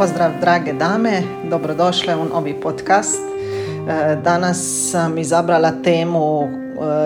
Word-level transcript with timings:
Pozdrav 0.00 0.30
drage 0.40 0.72
dame, 0.72 1.22
dobrodošle 1.50 2.16
u 2.16 2.24
novi 2.24 2.54
podcast. 2.60 3.20
E, 3.20 4.16
danas 4.24 4.88
sam 4.90 5.18
izabrala 5.18 5.72
temu 5.82 6.42
e, 6.42 6.48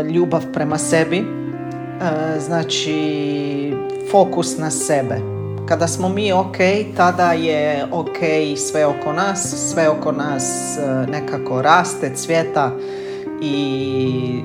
ljubav 0.03 0.43
prema 0.53 0.79
sebi, 0.79 1.19
e, 1.19 1.25
znači 2.41 3.73
fokus 4.11 4.59
na 4.59 4.71
sebe. 4.71 5.17
Kada 5.69 5.87
smo 5.87 6.09
mi 6.09 6.33
ok, 6.33 6.57
tada 6.97 7.33
je 7.33 7.87
ok 7.93 8.19
sve 8.57 8.87
oko 8.87 9.13
nas, 9.13 9.71
sve 9.73 9.89
oko 9.89 10.13
nas 10.13 10.79
nekako 11.09 11.63
raste, 11.63 12.13
cvjeta 12.15 12.71
i 13.43 14.43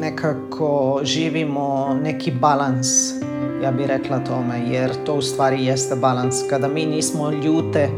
nekako 0.00 1.00
živimo 1.02 1.98
neki 2.02 2.30
balans 2.30 2.88
ja 3.62 3.70
bih 3.70 3.86
rekla 3.86 4.18
tome, 4.24 4.62
jer 4.70 5.04
to 5.04 5.14
u 5.14 5.22
stvari 5.22 5.64
jeste 5.64 5.94
balans. 5.94 6.36
Kada 6.50 6.68
mi 6.68 6.86
nismo 6.86 7.30
ljute, 7.30 7.80
e, 7.80 7.90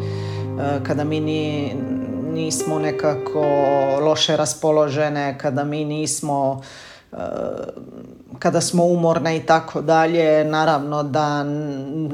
kada 0.83 1.05
mi 1.05 1.21
nismo 2.33 2.79
nekako 2.79 3.45
loše 4.01 4.37
raspoložene, 4.37 5.39
kada 5.39 5.65
mi 5.65 5.85
nismo 5.85 6.63
e, 7.13 7.17
kada 8.39 8.61
smo 8.61 8.85
umorne 8.85 9.37
i 9.37 9.41
tako 9.41 9.81
dalje, 9.81 10.45
naravno 10.45 11.03
da 11.03 11.45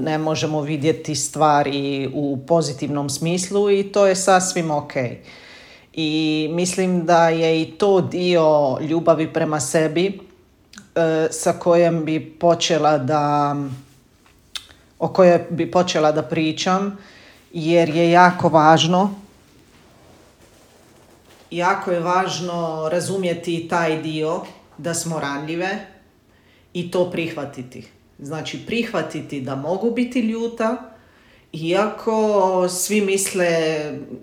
ne 0.01 0.19
možemo 0.19 0.61
vidjeti 0.61 1.15
stvari 1.15 2.11
u 2.15 2.39
pozitivnom 2.47 3.11
smislu 3.11 3.71
i 3.71 3.93
to 3.93 4.07
je 4.07 4.15
sasvim 4.15 4.71
ok. 4.71 4.93
I 5.93 6.49
mislim 6.53 7.07
da 7.07 7.29
je 7.29 7.63
i 7.63 7.65
to 7.65 8.01
dio 8.01 8.79
ljubavi 8.81 9.33
prema 9.33 9.61
sebi, 9.61 10.28
sa 11.31 11.53
kojom 11.53 12.05
bi 12.05 12.21
počela 12.41 12.99
da 12.99 13.57
o 14.99 15.09
kojoj 15.09 15.47
bi 15.51 15.71
počela 15.71 16.13
da 16.13 16.23
pričam 16.23 16.99
jer 17.53 17.89
je 17.89 18.11
jako 18.11 18.49
važno 18.49 19.15
jako 21.51 21.91
je 21.91 22.01
važno 22.01 22.89
razumjeti 22.93 23.69
taj 23.69 24.03
dio 24.03 24.41
da 24.79 24.95
smo 24.95 25.21
ranljive 25.21 25.87
i 26.73 26.91
to 26.91 27.11
prihvatiti. 27.11 27.87
Znači 28.19 28.67
prihvatiti 28.67 29.41
da 29.41 29.55
mogu 29.55 29.91
biti 29.91 30.21
ljuta, 30.21 30.88
iako 31.53 32.69
svi 32.69 33.01
misle, 33.01 33.51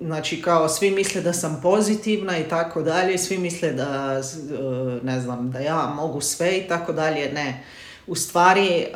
znači 0.02 0.42
kao 0.42 0.70
svi 0.70 0.92
misle 0.92 1.22
da 1.22 1.34
sam 1.34 1.60
pozitivna 1.64 2.38
i 2.38 2.44
tako 2.44 2.82
dalje, 2.82 3.18
svi 3.18 3.38
misle 3.38 3.72
da, 3.72 4.22
e, 4.22 5.00
ne 5.04 5.20
znam, 5.20 5.52
da 5.52 5.60
ja 5.60 5.94
mogu 5.96 6.22
sve 6.22 6.58
i 6.58 6.68
tako 6.68 6.94
dalje, 6.94 7.34
ne. 7.34 7.64
U 8.08 8.16
stvari 8.16 8.68
e, 8.68 8.88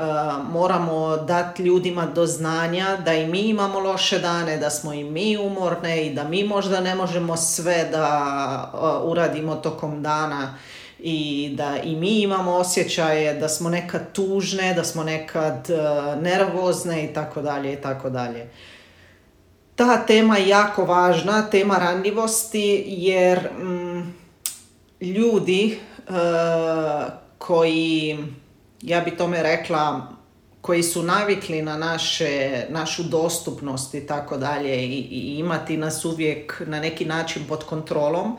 moramo 0.52 1.18
dati 1.18 1.64
ljudima 1.64 2.06
do 2.06 2.26
znanja 2.26 2.98
da 3.06 3.14
i 3.14 3.28
mi 3.28 3.40
imamo 3.40 3.80
loše 3.80 4.20
dane, 4.20 4.58
da 4.58 4.70
smo 4.70 4.94
i 4.94 5.04
mi 5.04 5.38
umorne 5.38 6.06
i 6.06 6.14
da 6.14 6.24
mi 6.24 6.44
možda 6.44 6.82
ne 6.82 6.96
možemo 6.96 7.38
sve 7.38 7.90
da 7.92 8.72
e, 8.74 8.78
uradimo 9.04 9.56
tokom 9.56 10.04
dana 10.04 10.58
i 11.00 11.52
da 11.54 11.78
i 11.84 11.96
mi 11.96 12.22
imamo 12.22 12.52
osjećaje 12.52 13.34
da 13.34 13.50
smo 13.50 13.70
nekad 13.70 14.12
tužne, 14.12 14.74
da 14.74 14.84
smo 14.84 15.04
nekad 15.04 15.68
uh, 15.70 16.22
nervozne 16.22 17.06
i 17.06 17.14
tako 17.14 17.42
dalje 17.42 17.74
i 17.74 17.76
tako 17.76 18.10
dalje. 18.10 18.50
Ta 19.76 20.06
tema 20.06 20.38
je 20.38 20.48
jako 20.48 20.86
važna, 20.86 21.50
tema 21.50 21.78
ranljivosti, 21.78 22.84
jer 22.88 23.50
mm, 23.54 24.14
ljudi 25.02 25.80
uh, 26.10 26.16
koji, 27.38 28.18
ja 28.82 29.02
bi 29.02 29.18
tome 29.18 29.44
rekla, 29.44 30.08
koji 30.62 30.84
su 30.84 31.04
navikli 31.04 31.62
na 31.62 31.78
naše, 31.78 32.66
našu 32.70 33.04
dostupnost 33.04 33.94
i 33.94 34.08
tako 34.08 34.38
dalje 34.38 34.86
i 34.86 35.36
imati 35.40 35.78
nas 35.78 36.06
uvijek 36.06 36.62
na 36.66 36.80
neki 36.80 37.06
način 37.06 37.46
pod 37.48 37.64
kontrolom, 37.64 38.38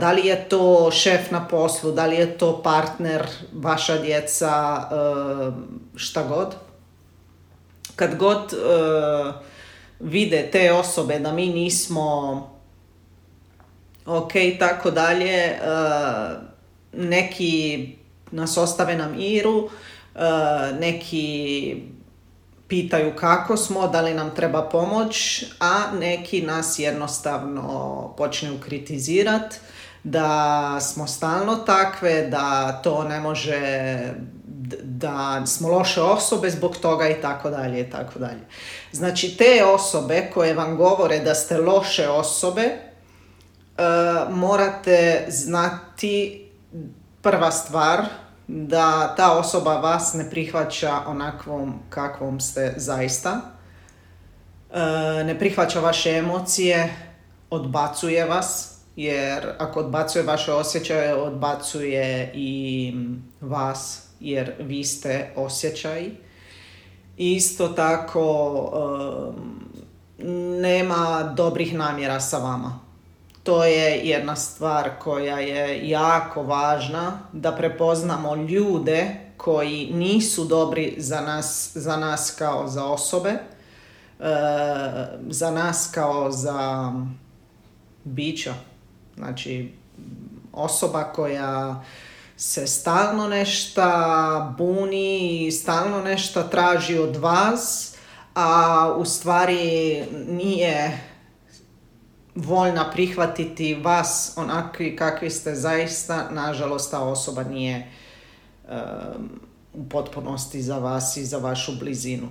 da 0.00 0.12
li 0.12 0.26
je 0.26 0.48
to 0.48 0.90
šef 0.90 1.30
na 1.30 1.48
poslu, 1.48 1.92
da 1.92 2.06
li 2.06 2.16
je 2.16 2.38
to 2.38 2.62
partner, 2.62 3.26
vaša 3.52 3.98
djeca, 3.98 4.82
eh, 4.92 5.52
šta 5.96 6.22
god. 6.22 6.54
Kad 7.96 8.16
god 8.16 8.52
eh, 8.52 9.32
vide 10.00 10.48
te 10.52 10.72
osobe 10.72 11.18
da 11.18 11.32
mi 11.32 11.46
nismo 11.46 12.50
ok, 14.06 14.32
tako 14.58 14.90
dalje, 14.90 15.58
neki 16.92 17.88
nas 18.30 18.56
ostave 18.56 18.96
na 18.96 19.08
miru, 19.08 19.68
neki 20.80 21.82
pitaju 22.68 23.16
kako 23.16 23.56
smo, 23.56 23.88
da 23.88 24.00
li 24.00 24.14
nam 24.14 24.34
treba 24.34 24.62
pomoć, 24.62 25.44
a 25.60 25.82
neki 25.98 26.42
nas 26.42 26.78
jednostavno 26.78 28.14
počnu 28.16 28.58
kritizirati 28.64 29.56
da 30.04 30.78
smo 30.80 31.06
stalno 31.06 31.56
takve, 31.56 32.26
da 32.26 32.72
to 32.84 33.04
ne 33.04 33.20
može, 33.20 33.60
da 34.82 35.46
smo 35.46 35.68
loše 35.68 36.02
osobe 36.02 36.50
zbog 36.50 36.76
toga 36.76 37.08
i 37.08 37.20
tako 37.20 37.50
dalje 37.50 37.80
i 37.80 37.90
tako 37.90 38.18
dalje. 38.18 38.46
Znači 38.92 39.36
te 39.36 39.64
osobe 39.64 40.30
koje 40.34 40.54
vam 40.54 40.76
govore 40.76 41.18
da 41.18 41.34
ste 41.34 41.58
loše 41.58 42.08
osobe, 42.08 42.62
e, 42.62 42.76
morate 44.30 45.26
znati 45.28 46.46
prva 47.22 47.50
stvar 47.50 48.04
da 48.48 49.14
ta 49.16 49.38
osoba 49.38 49.76
vas 49.76 50.14
ne 50.14 50.30
prihvaća 50.30 51.00
onakvom 51.06 51.74
kakvom 51.88 52.40
ste 52.40 52.74
zaista. 52.76 53.40
E, 54.72 54.78
ne 55.24 55.38
prihvaća 55.38 55.80
vaše 55.80 56.10
emocije, 56.10 56.96
odbacuje 57.50 58.24
vas, 58.24 58.76
jer 58.96 59.46
ako 59.58 59.80
odbacuje 59.80 60.24
vaše 60.24 60.52
osjećaje, 60.52 61.14
odbacuje 61.14 62.32
i 62.34 62.92
vas, 63.40 64.06
jer 64.20 64.52
vi 64.58 64.84
ste 64.84 65.32
osjećaj. 65.36 66.10
Isto 67.16 67.68
tako 67.68 68.72
nema 70.62 71.32
dobrih 71.36 71.74
namjera 71.74 72.20
sa 72.20 72.38
vama 72.38 72.85
to 73.46 73.64
je 73.64 74.08
jedna 74.08 74.36
stvar 74.36 74.90
koja 74.98 75.38
je 75.38 75.88
jako 75.88 76.42
važna 76.42 77.18
da 77.32 77.52
prepoznamo 77.52 78.34
ljude 78.36 79.16
koji 79.36 79.90
nisu 79.92 80.44
dobri 80.44 80.94
za 80.98 81.20
nas, 81.20 81.70
za 81.74 81.96
nas 81.96 82.34
kao 82.38 82.68
za 82.68 82.84
osobe, 82.84 83.30
e, 83.30 83.38
za 85.28 85.50
nas 85.50 85.90
kao 85.94 86.32
za 86.32 86.92
bića. 88.04 88.54
Znači, 89.16 89.72
osoba 90.52 91.04
koja 91.04 91.84
se 92.36 92.66
stalno 92.66 93.28
nešto 93.28 93.82
buni 94.58 95.46
i 95.46 95.52
stalno 95.52 96.02
nešto 96.02 96.42
traži 96.42 96.98
od 96.98 97.16
vas, 97.16 97.94
a 98.34 98.94
u 98.98 99.04
stvari 99.04 100.04
nije 100.28 101.00
voljna 102.36 102.90
prihvatiti 102.90 103.74
vas 103.74 104.32
onakvi 104.36 104.96
kakvi 104.96 105.30
ste 105.30 105.54
zaista, 105.54 106.28
nažalost 106.30 106.90
ta 106.90 107.00
osoba 107.00 107.42
nije 107.42 107.86
u 109.74 109.88
potpunosti 109.88 110.62
za 110.62 110.78
vas 110.78 111.16
i 111.16 111.24
za 111.24 111.38
vašu 111.38 111.72
blizinu. 111.78 112.28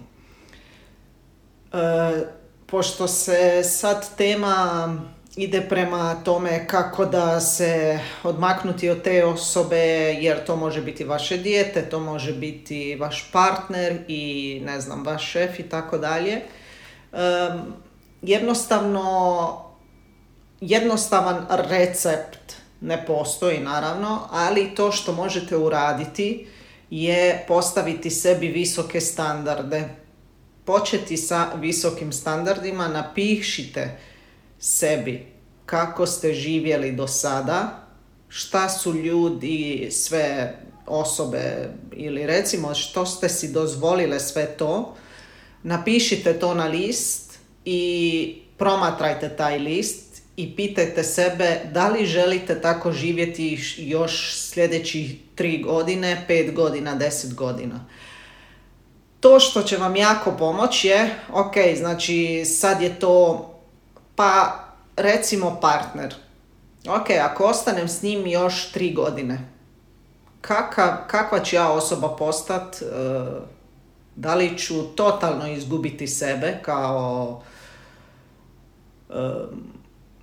E, 1.74 2.26
pošto 2.66 3.08
se 3.08 3.64
sad 3.64 4.16
tema 4.18 4.88
ide 5.36 5.62
prema 5.62 6.16
tome 6.24 6.68
kako 6.68 7.06
da 7.06 7.40
se 7.40 8.00
odmaknuti 8.24 8.90
od 8.90 9.02
te 9.02 9.26
osobe, 9.26 9.78
jer 10.20 10.46
to 10.46 10.56
može 10.56 10.82
biti 10.82 11.04
vaše 11.04 11.38
dijete, 11.38 11.90
to 11.90 12.00
može 12.00 12.34
biti 12.34 12.96
vaš 12.96 13.30
partner 13.32 13.98
i 14.08 14.62
ne 14.66 14.82
znam, 14.82 15.04
vaš 15.06 15.32
šef 15.32 15.60
i 15.60 15.64
tako 15.64 15.98
dalje. 15.98 16.42
Jednostavno 18.22 19.65
jednostavan 20.62 21.46
recept 21.50 22.54
ne 22.82 23.06
postoji 23.06 23.60
naravno, 23.60 24.28
ali 24.32 24.76
to 24.76 24.92
što 24.92 25.14
možete 25.14 25.58
uraditi 25.58 26.48
je 26.90 27.46
postaviti 27.48 28.10
sebi 28.10 28.48
visoke 28.48 29.02
standarde. 29.02 29.90
Početi 30.66 31.18
sa 31.18 31.48
visokim 31.56 32.12
standardima, 32.12 32.88
napišite 32.88 33.98
sebi 34.60 35.26
kako 35.66 36.06
ste 36.06 36.34
živjeli 36.34 36.92
do 36.92 37.08
sada, 37.08 37.88
šta 38.28 38.70
su 38.70 38.94
ljudi, 38.94 39.88
sve 39.92 40.56
osobe 40.86 41.70
ili 41.92 42.26
recimo 42.26 42.76
što 42.76 43.06
ste 43.06 43.30
si 43.30 43.52
dozvolile 43.52 44.20
sve 44.20 44.46
to, 44.46 44.96
napišite 45.64 46.40
to 46.40 46.54
na 46.54 46.66
list 46.66 47.40
i 47.66 48.42
promatrajte 48.58 49.30
taj 49.30 49.60
list 49.60 50.05
i 50.38 50.56
pitajte 50.56 51.04
sebe 51.04 51.62
da 51.72 51.90
li 51.90 52.06
želite 52.06 52.62
tako 52.62 52.92
živjeti 52.92 53.60
još 53.78 54.36
sljedećih 54.36 55.16
tri 55.36 55.62
godine, 55.62 56.26
pet 56.28 56.56
godina, 56.56 56.96
deset 56.96 57.34
godina. 57.34 57.86
to 59.20 59.40
što 59.40 59.62
će 59.62 59.78
vam 59.78 59.96
jako 59.96 60.32
pomoći 60.32 60.88
je, 60.88 61.16
ok, 61.34 61.54
znači 61.76 62.46
sad 62.46 62.82
je 62.82 63.00
to, 63.00 63.50
pa 64.16 64.60
recimo 64.98 65.60
partner. 65.62 66.16
Ok, 66.88 67.10
ako 67.24 67.46
ostanem 67.46 67.88
s 67.88 68.02
njim 68.02 68.28
još 68.28 68.72
tri 68.72 68.94
godine, 68.94 69.40
kaka, 70.42 71.08
kakva 71.08 71.40
ću 71.40 71.56
ja 71.56 71.72
osoba 71.72 72.16
postat, 72.16 72.82
e, 72.82 72.86
da 74.16 74.36
li 74.36 74.58
ću 74.58 74.84
totalno 74.84 75.48
izgubiti 75.48 76.08
sebe 76.08 76.60
kao 76.62 77.42
e, 79.10 79.14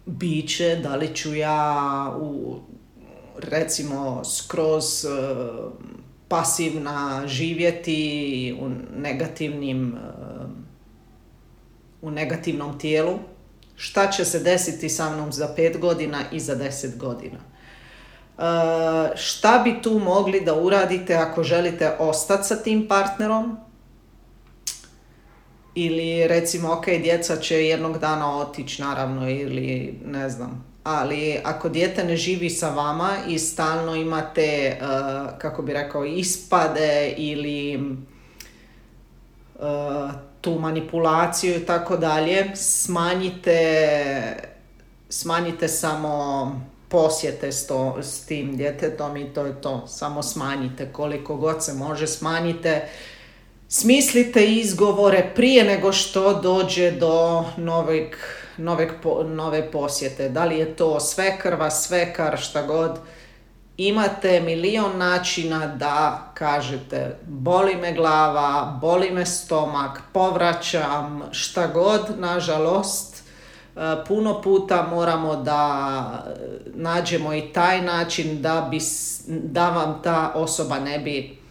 biće, 0.06 0.76
da 0.76 0.96
li 0.96 1.14
ću 1.14 1.34
ja 1.34 2.16
u, 2.20 2.56
recimo 3.38 4.24
skroz 4.24 5.04
e, 5.04 5.08
pasivna 6.28 7.22
živjeti 7.26 8.56
u 8.60 8.68
negativnim 9.00 9.96
u 12.02 12.10
negativnom 12.10 12.78
tijelu 12.78 13.18
šta 13.76 14.10
će 14.10 14.24
se 14.24 14.38
desiti 14.38 14.88
sa 14.88 15.10
mnom 15.10 15.32
za 15.32 15.48
pet 15.56 15.78
godina 15.80 16.18
i 16.32 16.40
za 16.40 16.54
deset 16.54 16.98
godina. 16.98 17.38
E, 17.38 18.42
šta 19.16 19.58
bi 19.64 19.82
tu 19.82 19.98
mogli 19.98 20.40
da 20.40 20.54
uradite 20.54 21.14
ako 21.14 21.42
želite 21.42 21.96
ostati 21.98 22.46
sa 22.46 22.56
tim 22.56 22.88
partnerom? 22.88 23.58
Ili 25.74 26.28
recimo, 26.28 26.72
ok, 26.72 26.86
djeca 26.86 27.36
će 27.36 27.66
jednog 27.66 27.98
dana 27.98 28.38
otići, 28.38 28.82
naravno, 28.82 29.30
ili 29.30 29.98
ne 30.04 30.30
znam. 30.30 30.72
Ali 30.84 31.38
ako 31.44 31.68
dijete 31.68 32.04
ne 32.04 32.16
živi 32.16 32.50
sa 32.50 32.70
vama 32.70 33.10
i 33.28 33.38
stalno 33.38 33.94
imate, 33.94 34.42
e, 34.42 34.78
kako 35.38 35.62
bi 35.62 35.72
rekao, 35.72 36.04
ispade 36.04 37.14
ili 37.16 37.74
e, 37.74 37.80
tu 40.40 40.58
manipulaciju 40.58 41.56
i 41.56 41.66
tako 41.66 41.96
dalje, 41.96 42.56
smanjite, 42.56 43.58
smanjite 45.08 45.68
samo 45.68 46.60
posjete 46.88 47.52
s, 47.52 47.66
to, 47.66 47.98
s 48.02 48.26
tim 48.26 48.56
djetetom 48.56 49.16
i 49.16 49.32
to 49.34 49.46
je 49.46 49.60
to. 49.60 49.86
Samo 49.86 50.22
smanjite 50.22 50.92
koliko 50.92 51.36
god 51.36 51.64
se 51.64 51.74
može, 51.74 52.06
smanjite. 52.06 52.88
Smislite 53.74 54.46
izgovore 54.46 55.32
prije 55.34 55.64
nego 55.64 55.92
što 55.92 56.40
dođe 56.40 56.90
do 56.90 57.44
noveg, 57.56 58.16
noveg, 58.56 58.88
nove 59.26 59.70
posjete. 59.70 60.28
Da 60.28 60.44
li 60.44 60.58
je 60.58 60.76
to 60.76 61.00
sve 61.00 61.38
krva, 61.38 61.70
sve 61.70 62.14
kar, 62.14 62.38
šta 62.40 62.62
god 62.62 62.98
imate 63.76 64.40
milion 64.40 64.98
načina 64.98 65.66
da 65.66 66.30
kažete 66.34 67.18
boli 67.26 67.76
me 67.76 67.92
glava, 67.92 68.78
boli 68.80 69.10
me 69.10 69.26
stomak, 69.26 70.00
povraćam, 70.12 71.22
šta 71.30 71.66
god, 71.66 72.02
nažalost, 72.18 73.16
e, 73.76 73.80
puno 74.08 74.42
puta 74.42 74.86
moramo 74.90 75.36
da 75.36 76.26
nađemo 76.74 77.34
i 77.34 77.52
taj 77.52 77.82
način 77.82 78.42
da, 78.42 78.68
bi, 78.70 78.78
da 79.26 79.70
vam 79.70 80.00
ta 80.02 80.32
osoba 80.34 80.78
ne 80.78 80.98
bi 80.98 81.18
e, 81.18 81.41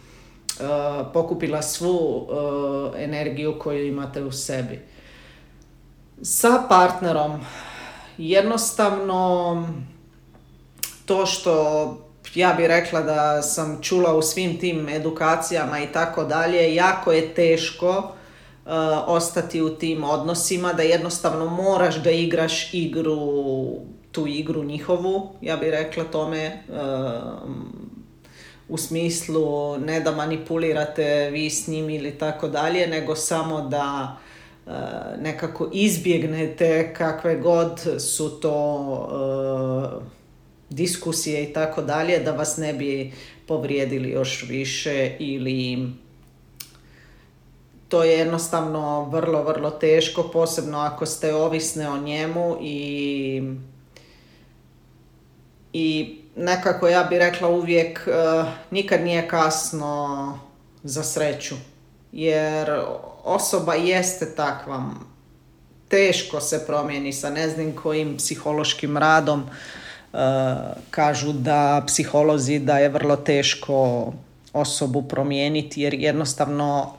pokupila 1.12 1.62
svu 1.62 2.26
e, 2.96 3.04
energiju 3.04 3.58
koju 3.58 3.86
imate 3.86 4.22
u 4.22 4.32
sebi. 4.32 4.80
Sa 6.22 6.62
partnerom 6.68 7.40
jednostavno 8.18 9.68
to 11.06 11.26
što 11.26 11.52
ja 12.34 12.54
bih 12.56 12.66
rekla 12.66 13.00
da 13.00 13.42
sam 13.42 13.78
čula 13.82 14.14
u 14.14 14.22
svim 14.22 14.58
tim 14.58 14.88
edukacijama 14.88 15.80
i 15.80 15.92
tako 15.92 16.24
dalje, 16.24 16.74
jako 16.74 17.12
je 17.12 17.34
teško 17.34 17.88
uh, 17.98 18.72
ostati 19.06 19.62
u 19.62 19.70
tim 19.70 20.04
odnosima, 20.04 20.72
da 20.72 20.82
jednostavno 20.82 21.46
moraš 21.46 21.96
da 21.96 22.10
igraš 22.10 22.74
igru, 22.74 23.18
tu 24.12 24.26
igru 24.26 24.64
njihovu, 24.64 25.28
ja 25.40 25.56
bih 25.56 25.70
rekla 25.70 26.04
tome, 26.04 26.62
uh, 26.68 26.76
u 28.72 28.78
smislu 28.78 29.78
ne 29.78 30.00
da 30.00 30.10
manipulirate 30.10 31.30
vi 31.30 31.50
s 31.50 31.68
njim 31.68 31.90
ili 31.90 32.18
tako 32.18 32.48
dalje, 32.48 32.86
nego 32.86 33.16
samo 33.16 33.60
da 33.60 34.16
uh, 34.66 34.72
nekako 35.22 35.70
izbjegnete 35.72 36.94
kakve 36.94 37.36
god 37.36 37.80
su 37.98 38.40
to 38.40 38.58
diskusije 40.70 41.44
i 41.44 41.52
tako 41.52 41.82
dalje 41.82 42.18
da 42.18 42.32
vas 42.32 42.56
ne 42.56 42.72
bi 42.74 43.12
povrijedili 43.46 44.10
još 44.10 44.46
više 44.48 45.16
ili 45.18 45.88
to 47.88 48.04
je 48.04 48.18
jednostavno 48.18 49.04
vrlo, 49.04 49.42
vrlo 49.42 49.70
teško, 49.70 50.22
posebno 50.22 50.78
ako 50.78 51.06
ste 51.06 51.34
ovisne 51.34 51.88
o 51.88 51.98
njemu 51.98 52.56
i 52.60 53.42
i 55.72 56.21
nekako 56.36 56.88
ja 56.88 57.04
bih 57.04 57.18
rekla 57.18 57.48
uvijek 57.48 58.06
uh, 58.06 58.48
nikad 58.70 59.00
nije 59.04 59.28
kasno 59.28 60.38
za 60.82 61.02
sreću 61.02 61.54
jer 62.12 62.80
osoba 63.24 63.74
jeste 63.74 64.34
takva 64.34 64.90
teško 65.88 66.40
se 66.40 66.66
promijeni 66.66 67.12
sa 67.12 67.30
ne 67.30 67.48
znam 67.48 67.72
kojim 67.72 68.16
psihološkim 68.16 68.96
radom 68.96 69.44
kažu 70.90 71.32
da 71.32 71.82
psiholozi 71.86 72.58
da 72.58 72.78
je 72.78 72.88
vrlo 72.88 73.16
teško 73.16 74.12
osobu 74.52 75.02
promijeniti 75.02 75.82
jer 75.82 75.94
jednostavno 75.94 76.94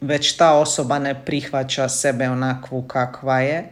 već 0.00 0.36
ta 0.36 0.54
osoba 0.58 0.98
ne 0.98 1.24
prihvaća 1.24 1.88
sebe 1.88 2.28
onakvu 2.28 2.82
kakva 2.82 3.40
je. 3.40 3.70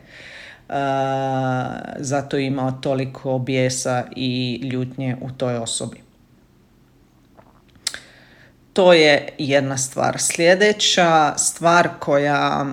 Zato 1.98 2.38
ima 2.38 2.72
toliko 2.80 3.38
bijesa 3.38 4.04
i 4.16 4.60
ljutnje 4.72 5.16
u 5.20 5.30
toj 5.30 5.56
osobi. 5.56 6.00
To 8.72 8.92
je 8.92 9.28
jedna 9.38 9.78
stvar. 9.78 10.16
Sljedeća 10.18 11.34
stvar 11.36 11.88
koja 11.98 12.66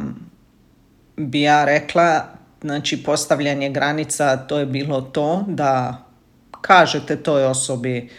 bi 1.17 1.41
ja 1.41 1.65
rekla, 1.65 2.25
znači 2.61 3.03
postavljanje 3.03 3.69
granica, 3.69 4.37
to 4.37 4.59
je 4.59 4.65
bilo 4.65 5.01
to 5.01 5.43
da 5.47 6.03
kažete 6.61 7.23
toj 7.23 7.45
osobi 7.45 8.09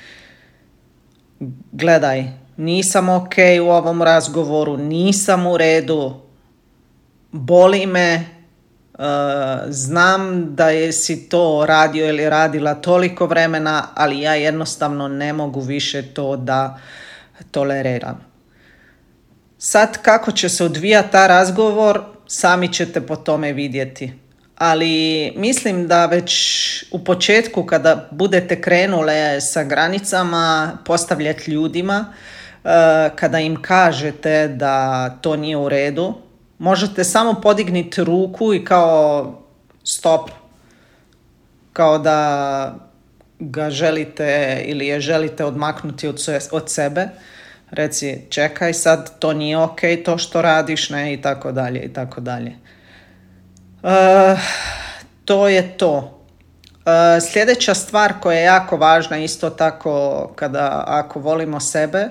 gledaj, 1.73 2.25
nisam 2.57 3.09
ok 3.09 3.35
u 3.63 3.71
ovom 3.71 4.03
razgovoru, 4.03 4.77
nisam 4.77 5.47
u 5.47 5.57
redu, 5.57 6.15
boli 7.33 7.87
me, 7.87 8.25
znam 9.69 10.55
da 10.55 10.71
je 10.71 10.93
si 10.93 11.29
to 11.29 11.65
radio 11.69 12.09
ili 12.09 12.31
radila 12.31 12.75
toliko 12.75 13.27
vremena, 13.27 13.87
ali 13.95 14.21
ja 14.21 14.35
jednostavno 14.35 15.09
ne 15.09 15.33
mogu 15.33 15.61
više 15.61 16.03
to 16.03 16.37
da 16.37 16.79
toleriram. 17.51 18.25
Sad 19.59 20.03
kako 20.03 20.33
će 20.33 20.49
se 20.49 20.65
odvijati 20.65 21.13
ta 21.13 21.27
razgovor, 21.27 22.03
sami 22.27 22.73
ćete 22.73 23.01
po 23.01 23.17
tome 23.17 23.53
vidjeti 23.53 24.13
ali 24.61 25.33
mislim 25.37 25.89
da 25.89 26.07
već 26.07 26.33
u 26.91 27.05
početku 27.05 27.65
kada 27.65 28.09
budete 28.11 28.61
krenule 28.61 29.41
sa 29.41 29.65
granicama 29.65 30.79
postavljati 30.85 31.51
ljudima, 31.51 32.05
e, 32.65 32.69
kada 33.17 33.39
im 33.39 33.63
kažete 33.63 34.49
da 34.49 35.09
to 35.21 35.37
nije 35.37 35.57
u 35.57 35.69
redu, 35.69 36.15
možete 36.61 37.05
samo 37.05 37.41
podignuti 37.41 38.05
ruku 38.05 38.55
i 38.55 38.65
kao 38.65 39.35
stop, 39.85 40.31
kao 41.73 41.99
da 41.99 42.75
ga 43.39 43.71
želite 43.71 44.61
ili 44.65 44.87
je 44.87 45.01
želite 45.01 45.45
odmaknuti 45.45 46.09
od 46.53 46.71
sebe. 46.71 47.09
Reci, 47.71 48.21
čekaj 48.31 48.75
sad, 48.75 49.19
to 49.19 49.33
nije 49.33 49.59
ok, 49.59 49.81
to 50.05 50.19
što 50.19 50.43
radiš, 50.43 50.91
ne, 50.91 51.13
i 51.13 51.23
tako 51.23 51.53
dalje, 51.53 51.81
i 51.81 51.93
tako 51.93 52.21
dalje. 52.21 52.53
Uh, 53.83 54.41
to 55.25 55.49
je 55.49 55.79
to. 55.79 55.97
Uh, 55.97 57.23
sljedeća 57.33 57.75
stvar 57.75 58.13
koja 58.21 58.39
je 58.39 58.45
jako 58.45 58.77
važna 58.77 59.19
isto 59.19 59.51
tako 59.51 60.27
kada 60.37 60.85
ako 60.87 61.21
volimo 61.21 61.61
sebe, 61.61 62.09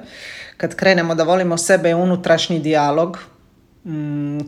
kad 0.58 0.76
krenemo 0.76 1.16
da 1.16 1.24
volimo 1.24 1.58
sebe 1.58 1.90
je 1.90 1.96
unutrašnji 1.96 2.60
dijalog 2.60 3.20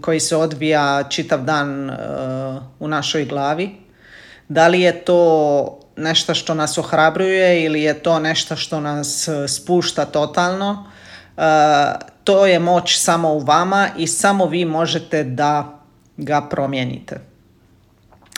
koji 0.01 0.19
se 0.19 0.35
odvija 0.35 1.03
čitav 1.09 1.43
dan 1.43 1.89
uh, 1.89 1.95
u 2.79 2.87
našoj 2.87 3.25
glavi. 3.25 3.75
Da 4.47 4.67
li 4.67 4.81
je 4.81 5.05
to 5.05 5.79
nešto 5.95 6.33
što 6.33 6.53
nas 6.53 6.77
ohrabruje 6.77 7.63
ili 7.63 7.81
je 7.81 7.93
to 8.03 8.19
nešto 8.19 8.55
što 8.55 8.79
nas 8.79 9.29
spušta 9.47 10.05
totalno, 10.05 10.91
to 12.23 12.45
je 12.45 12.59
moć 12.59 12.97
samo 12.97 13.33
u 13.33 13.39
vama 13.39 13.89
i 13.97 14.07
samo 14.07 14.45
vi 14.45 14.65
možete 14.65 15.23
da 15.23 15.79
ga 16.17 16.41
promijenite. 16.41 17.19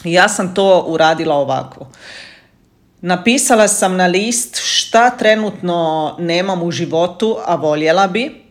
Ja 0.03 0.29
sam 0.29 0.53
to 0.53 0.85
uradila 0.87 1.35
ovako. 1.35 1.87
Napisala 3.01 3.67
sam 3.67 3.95
na 3.95 4.07
list 4.07 4.59
šta 4.63 5.09
trenutno 5.09 6.15
nemam 6.19 6.63
u 6.63 6.71
životu, 6.71 7.37
a 7.45 7.55
voljela 7.55 8.07
bi. 8.07 8.42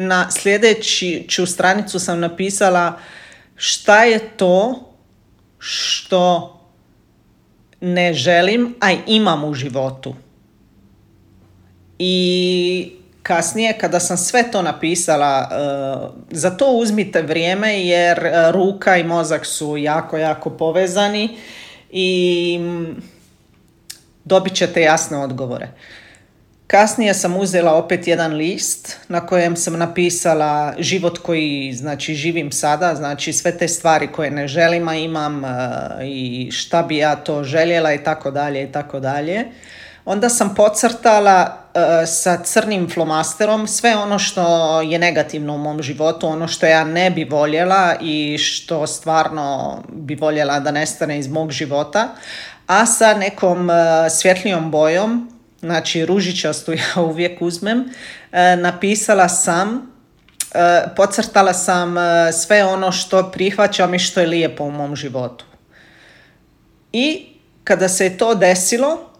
Na 0.00 0.30
sljedeću 0.30 1.46
stranicu 1.46 1.98
sam 1.98 2.20
napisala 2.20 2.98
šta 3.56 4.04
je 4.04 4.18
to 4.36 4.86
što 5.58 6.56
ne 7.80 8.14
želim, 8.14 8.74
a 8.80 8.92
imam 9.06 9.44
u 9.44 9.54
životu. 9.54 10.14
I 11.98 12.92
kasnije 13.22 13.78
kada 13.78 14.00
sam 14.00 14.16
sve 14.16 14.50
to 14.50 14.62
napisala, 14.62 15.48
uh, 15.50 16.10
za 16.30 16.50
to 16.50 16.72
uzmite 16.72 17.22
vrijeme 17.22 17.84
jer 17.84 18.18
uh, 18.18 18.54
ruka 18.54 18.96
i 18.96 19.04
mozak 19.04 19.46
su 19.46 19.76
jako, 19.76 20.18
jako 20.18 20.50
povezani 20.50 21.38
i 21.90 22.60
dobit 24.24 24.54
ćete 24.54 24.80
jasne 24.80 25.18
odgovore. 25.18 25.68
Kasnije 26.70 27.14
sam 27.14 27.36
uzela 27.36 27.74
opet 27.74 28.06
jedan 28.06 28.32
list 28.32 28.96
na 29.08 29.26
kojem 29.26 29.56
sam 29.56 29.78
napisala 29.78 30.74
život 30.78 31.18
koji 31.18 31.72
znači 31.72 32.14
živim 32.14 32.52
sada, 32.52 32.94
znači 32.94 33.32
sve 33.32 33.58
te 33.58 33.68
stvari 33.68 34.08
koje 34.12 34.30
ne 34.30 34.48
želim, 34.48 34.88
a 34.88 34.94
imam 34.94 35.44
uh, 35.44 35.50
i 36.04 36.50
šta 36.52 36.82
bi 36.82 36.96
ja 36.96 37.16
to 37.16 37.44
željela 37.44 37.92
i 37.92 38.04
tako 38.04 38.30
dalje 38.30 38.62
i 38.62 38.72
tako 38.72 39.00
dalje. 39.00 39.44
Onda 40.04 40.28
sam 40.28 40.54
pocrtala 40.54 41.56
uh, 41.74 41.80
sa 42.06 42.38
crnim 42.44 42.90
flomasterom 42.90 43.66
sve 43.66 43.96
ono 43.96 44.18
što 44.18 44.80
je 44.80 44.98
negativno 44.98 45.54
u 45.54 45.58
mom 45.58 45.82
životu, 45.82 46.26
ono 46.26 46.48
što 46.48 46.66
ja 46.66 46.84
ne 46.84 47.10
bi 47.10 47.24
voljela 47.24 47.94
i 48.00 48.38
što 48.38 48.86
stvarno 48.86 49.78
bi 49.88 50.14
voljela 50.14 50.60
da 50.60 50.70
nestane 50.70 51.18
iz 51.18 51.28
mog 51.28 51.50
života, 51.50 52.08
a 52.66 52.86
sa 52.86 53.14
nekom 53.14 53.68
uh, 53.70 53.76
svjetlijom 54.10 54.70
bojom 54.70 55.39
znači 55.60 56.06
ružičastu 56.06 56.72
ja 56.82 57.02
uvijek 57.02 57.42
uzmem, 57.42 57.84
e, 58.32 58.56
napisala 58.56 59.28
sam, 59.28 59.92
e, 60.54 60.82
pocrtala 60.96 61.52
sam 61.54 61.98
e, 61.98 62.32
sve 62.32 62.64
ono 62.64 62.92
što 62.92 63.30
prihvaćam 63.30 63.94
i 63.94 63.98
što 63.98 64.20
je 64.20 64.26
lijepo 64.26 64.64
u 64.64 64.70
mom 64.70 64.96
životu. 64.96 65.44
I 66.92 67.26
kada 67.64 67.88
se 67.88 68.04
je 68.04 68.18
to 68.18 68.34
desilo, 68.34 69.10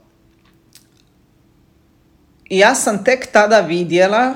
ja 2.50 2.74
sam 2.74 3.04
tek 3.04 3.32
tada 3.32 3.60
vidjela 3.60 4.34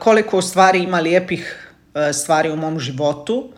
koliko 0.00 0.38
u 0.38 0.42
stvari 0.42 0.78
ima 0.78 1.00
lijepih 1.00 1.72
stvari 2.12 2.50
u 2.50 2.56
mom 2.56 2.80
životu 2.80 3.52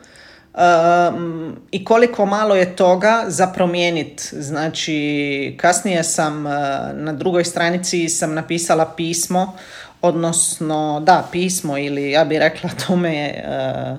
i 1.71 1.85
koliko 1.85 2.27
malo 2.27 2.55
je 2.55 2.77
toga 2.77 3.25
za 3.29 3.47
promijeniti. 3.47 4.23
Znači, 4.33 5.55
kasnije 5.61 6.05
sam 6.05 6.47
uh, 6.47 6.53
na 6.93 7.13
drugoj 7.13 7.45
stranici 7.45 8.09
sam 8.09 8.35
napisala 8.35 8.93
pismo, 8.97 9.57
odnosno, 10.03 11.03
da, 11.07 11.29
pismo 11.33 11.79
ili 11.79 12.11
ja 12.11 12.25
bih 12.25 12.39
rekla 12.39 12.71
tome 12.87 13.35
uh, 13.35 13.99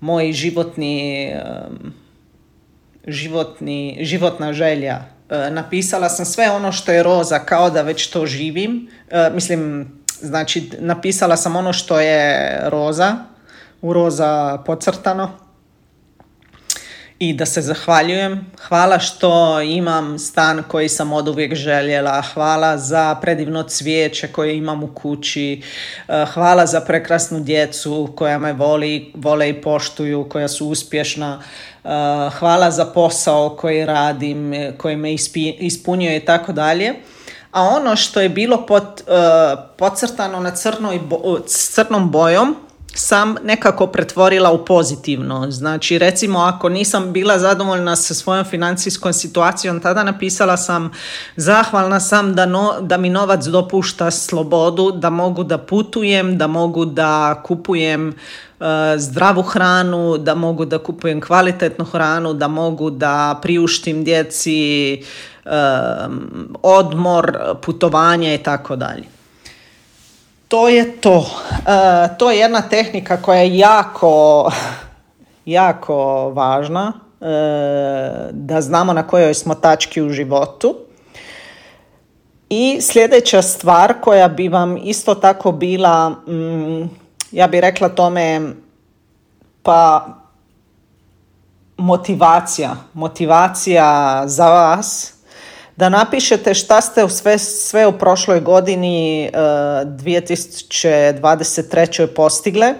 moj 0.00 0.32
životni, 0.32 1.34
životni, 3.06 3.98
životna 4.00 4.52
želja. 4.52 4.98
Uh, 5.30 5.52
napisala 5.52 6.08
sam 6.08 6.24
sve 6.24 6.50
ono 6.50 6.72
što 6.72 6.92
je 6.92 7.02
roza 7.02 7.38
kao 7.38 7.70
da 7.70 7.82
već 7.82 8.06
to 8.06 8.26
živim. 8.26 8.88
Mislim, 9.34 9.92
znači, 10.20 10.70
napisala 10.78 11.36
sam 11.36 11.56
ono 11.56 11.72
što 11.72 12.00
je 12.00 12.58
roza, 12.70 13.16
u 13.80 13.92
roza 13.92 14.58
pocrtano 14.66 15.42
i 17.22 17.32
da 17.32 17.46
se 17.46 17.62
zahvaljujem. 17.62 18.46
Hvala 18.68 18.98
što 18.98 19.60
imam 19.60 20.18
stan 20.18 20.62
koji 20.68 20.88
sam 20.88 21.12
od 21.12 21.28
uvijek 21.28 21.54
željela. 21.54 22.22
Hvala 22.34 22.78
za 22.78 23.14
predivno 23.14 23.62
cvijeće 23.62 24.28
koje 24.28 24.56
imam 24.56 24.82
u 24.82 24.94
kući. 24.94 25.62
E, 26.08 26.26
hvala 26.34 26.66
za 26.66 26.80
prekrasnu 26.80 27.40
djecu 27.40 28.12
koja 28.16 28.38
me 28.38 28.52
voli, 28.52 29.12
vole 29.14 29.48
i 29.48 29.62
poštuju, 29.62 30.28
koja 30.28 30.48
su 30.48 30.66
uspješna. 30.68 31.42
E, 31.42 31.88
hvala 32.38 32.70
za 32.70 32.84
posao 32.84 33.56
koji 33.56 33.84
radim, 33.86 34.54
koji 34.78 34.96
me 34.96 35.14
ispunjuje 35.58 36.16
i 36.16 36.24
tako 36.24 36.52
dalje. 36.52 36.94
A 37.52 37.62
ono 37.62 37.96
što 37.96 38.20
je 38.20 38.28
bilo 38.28 38.66
pot, 38.66 39.00
e, 39.00 39.04
pocrtano 39.78 40.40
na 40.40 40.50
crnoj 40.50 41.00
crnom 41.46 42.10
bojom, 42.10 42.56
sam 42.94 43.36
nekako 43.44 43.86
pretvorila 43.86 44.52
u 44.52 44.64
pozitivno. 44.64 45.50
Znači, 45.50 45.98
recimo, 45.98 46.38
ako 46.38 46.68
nisam 46.68 47.12
bila 47.12 47.38
zadovoljna 47.38 47.96
sa 47.96 48.14
svojom 48.14 48.44
financijskom 48.44 49.12
situacijom, 49.12 49.80
tada 49.80 50.04
napisala 50.04 50.56
sam 50.56 50.90
zahvalna 51.36 52.00
sam 52.00 52.34
da, 52.34 52.46
no, 52.46 52.74
da 52.80 52.96
mi 52.96 53.10
novac 53.10 53.44
dopušta 53.44 54.10
slobodu, 54.10 54.90
da 54.90 55.10
mogu 55.10 55.44
da 55.44 55.58
putujem, 55.58 56.38
da 56.38 56.46
mogu 56.46 56.84
da 56.84 57.42
kupujem 57.44 58.08
uh, 58.08 58.66
zdravu 58.96 59.42
hranu, 59.42 60.18
da 60.18 60.34
mogu 60.34 60.64
da 60.64 60.78
kupujem 60.78 61.20
kvalitetnu 61.20 61.84
hranu, 61.84 62.34
da 62.34 62.48
mogu 62.48 62.90
da 62.90 63.38
priuštim 63.42 64.04
djeci 64.04 65.02
uh, 65.44 65.50
odmor, 66.62 67.38
putovanje 67.62 68.34
i 68.34 68.38
tako 68.38 68.76
dalje 68.76 69.21
to 70.52 70.68
je 70.68 71.00
to. 71.00 71.16
Uh, 71.16 72.16
to 72.18 72.30
je 72.30 72.38
jedna 72.38 72.62
tehnika 72.62 73.16
koja 73.16 73.40
je 73.40 73.58
jako, 73.58 74.50
jako 75.44 76.30
važna 76.30 76.92
uh, 77.20 77.26
da 78.30 78.60
znamo 78.60 78.92
na 78.92 79.06
kojoj 79.06 79.34
smo 79.34 79.54
tački 79.54 80.02
u 80.02 80.10
životu. 80.10 80.76
I 82.48 82.80
sljedeća 82.80 83.42
stvar 83.42 83.94
koja 84.00 84.28
bi 84.28 84.48
vam 84.48 84.76
isto 84.76 85.14
tako 85.14 85.52
bila, 85.52 86.10
mm, 86.10 86.90
ja 87.32 87.46
bih 87.46 87.60
rekla 87.60 87.88
tome, 87.88 88.40
pa 89.62 90.06
motivacija, 91.76 92.76
motivacija 92.94 94.22
za 94.26 94.48
vas 94.48 95.14
da 95.76 95.88
napišete 95.88 96.54
šta 96.54 96.80
ste 96.80 97.08
sve, 97.08 97.38
sve 97.38 97.86
u 97.86 97.98
prošloj 97.98 98.40
godini 98.40 99.30
uh, 99.32 99.38
2023. 99.38 102.06
postigle 102.06 102.74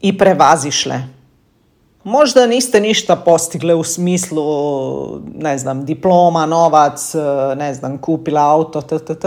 i 0.00 0.18
prevazišle. 0.18 1.00
Možda 2.04 2.46
niste 2.46 2.80
ništa 2.80 3.16
postigle 3.16 3.74
u 3.74 3.84
smislu, 3.84 4.44
ne 5.34 5.58
znam, 5.58 5.84
diploma, 5.84 6.46
novac, 6.46 7.14
uh, 7.14 7.22
ne 7.58 7.74
znam, 7.74 7.98
kupila 7.98 8.50
auto, 8.50 8.80
ttt, 8.80 9.24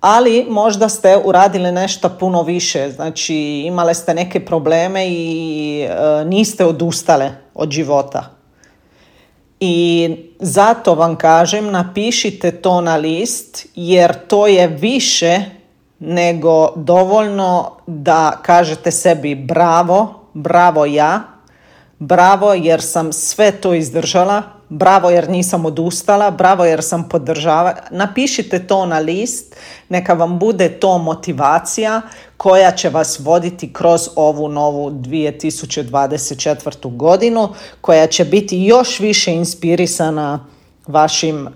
ali 0.00 0.46
možda 0.48 0.88
ste 0.88 1.18
uradili 1.24 1.72
nešto 1.72 2.10
puno 2.20 2.42
više, 2.42 2.90
znači 2.90 3.36
imale 3.66 3.94
ste 3.94 4.14
neke 4.14 4.44
probleme 4.44 5.06
i 5.08 5.86
uh, 5.88 6.26
niste 6.26 6.64
odustale 6.64 7.30
od 7.54 7.70
života. 7.70 8.39
I 9.60 10.16
zato 10.38 10.94
vam 10.94 11.16
kažem, 11.16 11.70
napišite 11.70 12.50
to 12.50 12.80
na 12.80 12.96
list 12.96 13.66
jer 13.74 14.26
to 14.26 14.46
je 14.46 14.66
više 14.66 15.40
nego 15.98 16.72
dovoljno 16.76 17.70
da 17.86 18.38
kažete 18.42 18.90
sebi 18.90 19.34
bravo, 19.34 20.14
bravo 20.34 20.86
ja, 20.86 21.22
bravo 22.00 22.54
jer 22.54 22.82
sam 22.82 23.12
sve 23.12 23.52
to 23.52 23.74
izdržala, 23.74 24.42
bravo 24.68 25.10
jer 25.10 25.28
nisam 25.28 25.66
odustala, 25.66 26.30
bravo 26.30 26.64
jer 26.64 26.82
sam 26.82 27.08
podržava. 27.08 27.76
Napišite 27.90 28.66
to 28.66 28.86
na 28.86 28.98
list, 28.98 29.56
neka 29.88 30.14
vam 30.14 30.38
bude 30.38 30.68
to 30.68 30.98
motivacija 30.98 32.02
koja 32.36 32.70
će 32.70 32.88
vas 32.88 33.18
voditi 33.18 33.72
kroz 33.72 34.08
ovu 34.16 34.48
novu 34.48 34.90
2024. 34.90 36.96
godinu, 36.96 37.48
koja 37.80 38.06
će 38.06 38.24
biti 38.24 38.64
još 38.64 39.00
više 39.00 39.32
inspirisana 39.32 40.46
vašim, 40.86 41.46
uh, 41.46 41.52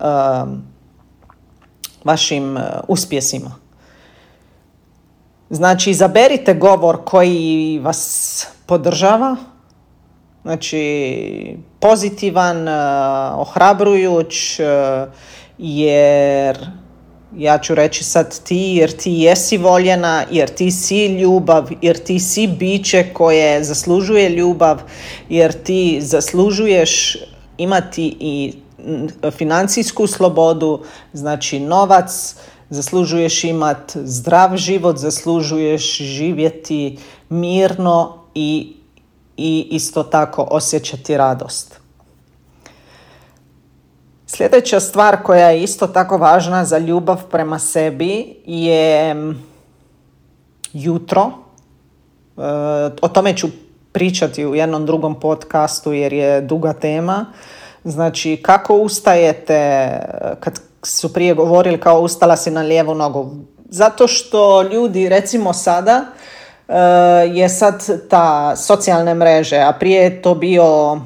vašim 2.05 2.57
uh, 2.57 2.63
uspjesima. 2.89 3.55
Znači, 5.51 5.91
izaberite 5.91 6.55
govor 6.55 6.99
koji 7.05 7.81
vas 7.83 8.47
podržava, 8.67 9.37
Znači, 10.45 11.57
pozitivan, 11.81 12.69
uh, 12.69 12.75
ohrabrujuć, 13.41 14.61
uh, 14.61 15.13
jer 15.59 16.67
ja 17.37 17.59
ću 17.59 17.75
reći 17.75 18.05
sad 18.05 18.41
ti, 18.45 18.57
jer 18.57 18.93
ti 18.97 19.13
jesi 19.13 19.57
voljena, 19.57 20.25
jer 20.31 20.49
ti 20.49 20.71
si 20.71 21.07
ljubav, 21.07 21.71
jer 21.83 21.99
ti 21.99 22.19
si 22.19 22.47
biće 22.47 23.07
koje 23.13 23.65
zaslužuje 23.65 24.29
ljubav, 24.29 24.83
jer 25.29 25.53
ti 25.53 26.01
zaslužuješ 26.01 27.17
imati 27.59 28.17
i 28.21 28.53
financijsku 29.31 30.07
slobodu, 30.07 30.83
znači 31.13 31.61
novac, 31.61 32.37
zaslužuješ 32.71 33.45
imati 33.45 33.99
zdrav 34.05 34.57
život, 34.57 34.97
zaslužuješ 34.97 35.99
živjeti 35.99 36.99
mirno 37.29 38.19
i 38.35 38.77
i 39.37 39.69
isto 39.71 40.03
tako 40.03 40.49
osjećati 40.51 41.17
radost. 41.17 41.81
Sljedeća 44.27 44.81
stvar 44.81 45.23
koja 45.23 45.49
je 45.49 45.63
isto 45.63 45.87
tako 45.87 46.19
važna 46.19 46.65
za 46.65 46.79
ljubav 46.79 47.23
prema 47.31 47.59
sebi 47.59 48.37
je 48.47 49.17
jutro. 50.73 51.31
o 53.03 53.09
tome 53.09 53.37
ću 53.37 53.49
pričati 53.93 54.47
u 54.47 54.55
jednom 54.55 54.87
drugom 54.87 55.21
podcastu 55.21 55.93
jer 55.93 56.13
je 56.13 56.41
duga 56.41 56.73
tema. 56.73 57.27
Znači, 57.85 58.37
kako 58.43 58.77
ustajete, 58.77 59.91
kad 60.41 60.61
su 60.83 61.13
prije 61.13 61.35
govorili 61.35 61.81
kao 61.81 62.01
ustala 62.01 62.37
si 62.37 62.51
na 62.51 62.63
lijevu 62.63 62.95
nogu. 62.95 63.31
Zato 63.69 64.09
što 64.09 64.63
ljudi, 64.63 65.09
recimo 65.09 65.53
sada, 65.53 66.05
je 67.33 67.49
sad 67.49 68.09
ta 68.09 68.57
socijalne 68.57 69.15
mreže, 69.15 69.59
a 69.59 69.73
prije 69.73 70.03
je 70.03 70.23
to 70.23 70.35
bio 70.35 71.01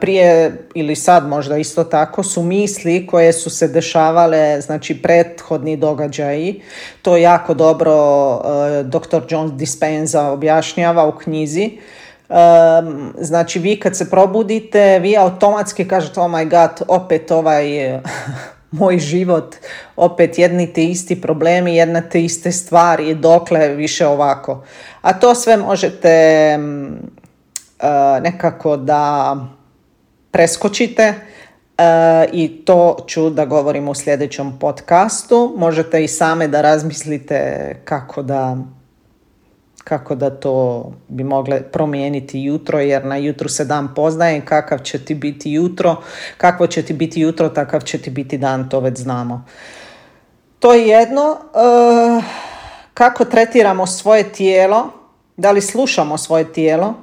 prije 0.00 0.52
ili 0.74 0.96
sad 0.96 1.28
možda 1.28 1.56
isto 1.56 1.84
tako 1.84 2.22
su 2.22 2.42
misli 2.42 3.06
koje 3.06 3.32
su 3.32 3.50
se 3.50 3.68
dešavale, 3.68 4.60
znači 4.60 5.02
prethodni 5.02 5.76
događaji. 5.76 6.62
To 7.02 7.16
jako 7.16 7.54
dobro 7.54 7.94
uh, 8.34 8.86
dr. 8.86 9.20
John 9.28 9.56
Dispenza 9.56 10.30
objašnjava 10.30 11.06
u 11.06 11.18
knjizi. 11.18 11.70
Um, 12.28 13.12
znači 13.18 13.58
vi 13.58 13.80
kad 13.80 13.96
se 13.96 14.10
probudite, 14.10 14.98
vi 14.98 15.16
automatski 15.16 15.88
kažete 15.88 16.20
oh 16.20 16.30
my 16.30 16.48
god, 16.50 16.82
opet 16.88 17.30
ovaj 17.30 18.00
moj 18.70 18.98
život, 18.98 19.56
opet 19.96 20.38
jedni 20.38 20.72
te 20.72 20.84
isti 20.84 21.20
problemi, 21.20 21.76
jedna 21.76 22.00
te 22.00 22.24
iste 22.24 22.52
stvari, 22.52 23.14
dokle 23.14 23.68
više 23.68 24.06
ovako. 24.06 24.64
A 25.02 25.12
to 25.12 25.34
sve 25.34 25.56
možete 25.56 26.56
uh, 26.58 28.22
nekako 28.22 28.76
da 28.76 29.36
preskočite 30.30 31.02
e, 31.02 31.14
i 32.32 32.64
to 32.64 32.96
ću 33.06 33.30
da 33.30 33.44
govorim 33.44 33.88
u 33.88 33.94
sljedećem 33.94 34.58
podcastu. 34.60 35.54
Možete 35.56 36.04
i 36.04 36.08
same 36.08 36.48
da 36.48 36.60
razmislite 36.60 37.74
kako 37.84 38.22
da 38.22 38.56
kako 39.84 40.14
da 40.14 40.30
to 40.30 40.84
bi 41.08 41.24
mogle 41.24 41.62
promijeniti 41.62 42.42
jutro, 42.42 42.80
jer 42.80 43.04
na 43.04 43.16
jutru 43.16 43.48
se 43.48 43.64
dan 43.64 43.94
poznaje, 43.94 44.40
kakav 44.40 44.78
će 44.78 45.04
ti 45.04 45.14
biti 45.14 45.52
jutro, 45.52 45.96
kakvo 46.36 46.66
će 46.66 46.82
ti 46.82 46.92
biti 46.92 47.20
jutro, 47.20 47.48
takav 47.48 47.80
će 47.80 47.98
ti 47.98 48.10
biti 48.10 48.38
dan, 48.38 48.68
to 48.68 48.80
već 48.80 48.98
znamo. 48.98 49.44
To 50.58 50.74
je 50.74 50.88
jedno. 50.88 51.36
E, 51.54 52.22
kako 52.94 53.24
tretiramo 53.24 53.86
svoje 53.86 54.32
tijelo, 54.32 54.90
da 55.36 55.50
li 55.50 55.60
slušamo 55.60 56.18
svoje 56.18 56.52
tijelo, 56.52 56.94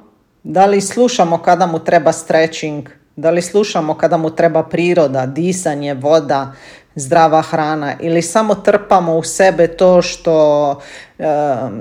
da 0.43 0.65
li 0.65 0.81
slušamo 0.81 1.37
kada 1.37 1.65
mu 1.65 1.79
treba 1.79 2.11
stretching, 2.11 2.89
da 3.15 3.31
li 3.31 3.41
slušamo 3.41 3.93
kada 3.93 4.17
mu 4.17 4.29
treba 4.29 4.63
priroda, 4.63 5.25
disanje, 5.25 5.93
voda, 5.93 6.53
zdrava 6.97 7.41
hrana 7.41 7.93
ili 7.99 8.21
samo 8.21 8.55
trpamo 8.55 9.17
u 9.17 9.23
sebe 9.23 9.67
to 9.67 10.01
što 10.01 10.79
e, 11.19 11.25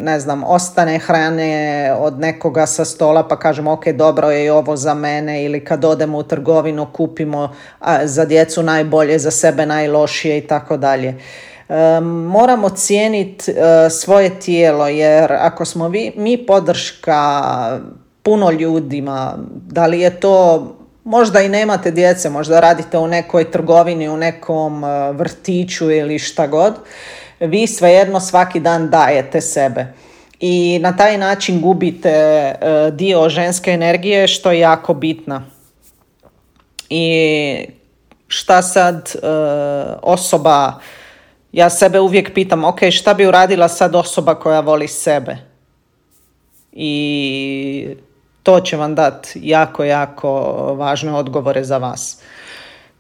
ne 0.00 0.20
znam 0.20 0.44
ostane 0.44 0.98
hrane 0.98 1.92
od 1.98 2.20
nekoga 2.20 2.66
sa 2.66 2.84
stola 2.84 3.28
pa 3.28 3.38
kažemo 3.38 3.72
ok 3.72 3.88
dobro 3.88 4.30
je 4.30 4.44
i 4.44 4.50
ovo 4.50 4.76
za 4.76 4.94
mene 4.94 5.44
ili 5.44 5.64
kad 5.64 5.84
odemo 5.84 6.18
u 6.18 6.22
trgovinu 6.22 6.86
kupimo 6.92 7.54
za 8.04 8.24
djecu 8.24 8.62
najbolje 8.62 9.18
za 9.18 9.30
sebe 9.30 9.66
najlošije 9.66 10.38
i 10.38 10.46
tako 10.46 10.76
dalje. 10.76 11.08
E, 11.68 12.00
moramo 12.00 12.68
cijeniti 12.68 13.50
e, 13.50 13.90
svoje 13.90 14.40
tijelo 14.40 14.88
jer 14.88 15.32
ako 15.32 15.64
smo 15.64 15.88
vi, 15.88 16.12
mi 16.16 16.46
podrška 16.46 17.42
puno 18.22 18.50
ljudima 18.50 19.38
da 19.66 19.86
li 19.86 20.00
je 20.00 20.20
to 20.20 20.66
Možda 21.06 21.40
i 21.40 21.48
nemate 21.48 21.90
djece, 21.90 22.30
možda 22.30 22.60
radite 22.60 22.98
u 22.98 23.06
nekoj 23.06 23.50
trgovini, 23.50 24.08
u 24.08 24.16
nekom 24.16 24.84
e, 24.84 25.12
vrtiću 25.12 25.90
ili 25.90 26.18
šta 26.18 26.46
god. 26.46 26.74
Vi 27.40 27.66
svejedno 27.66 28.20
svaki 28.20 28.60
dan 28.60 28.90
dajete 28.90 29.40
sebe. 29.40 29.86
I 30.40 30.78
na 30.82 30.96
taj 30.96 31.18
način 31.18 31.60
gubite 31.60 32.08
e, 32.08 32.54
dio 32.92 33.28
ženske 33.28 33.70
energije 33.70 34.28
što 34.28 34.50
je 34.50 34.58
jako 34.58 34.94
bitna. 34.94 35.46
I 36.90 37.56
šta 38.28 38.62
sad 38.62 39.12
e, 39.14 39.26
osoba, 40.02 40.72
ja 41.52 41.70
sebe 41.70 42.00
uvijek 42.00 42.34
pitam, 42.34 42.64
ok, 42.64 42.80
šta 42.90 43.14
bi 43.14 43.26
uradila 43.26 43.68
sad 43.68 43.94
osoba 43.94 44.34
koja 44.34 44.60
voli 44.60 44.88
sebe? 44.88 45.36
I 46.72 47.96
to 48.46 48.60
će 48.60 48.76
vam 48.76 48.94
dati 48.94 49.40
jako, 49.42 49.84
jako 49.84 50.30
važne 50.78 51.12
odgovore 51.12 51.64
za 51.64 51.78
vas. 51.78 52.18